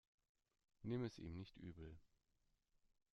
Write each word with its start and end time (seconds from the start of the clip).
Nimm 0.83 1.03
es 1.05 1.19
ihm 1.19 1.35
nicht 1.35 1.57
übel. 1.57 1.95